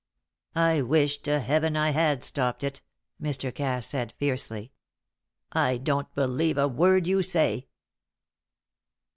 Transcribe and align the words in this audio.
"I 0.55 0.81
wish 0.81 1.19
to 1.21 1.39
Heaven 1.39 1.77
I 1.77 1.91
had 1.91 2.23
stopped 2.23 2.63
it!" 2.63 2.81
Mr. 3.21 3.53
Cass 3.53 3.85
said, 3.85 4.15
fiercely. 4.17 4.71
"I 5.51 5.77
don't 5.77 6.11
believe 6.15 6.57
a 6.57 6.67
word 6.67 7.05
you 7.05 7.21
say!" 7.21 7.67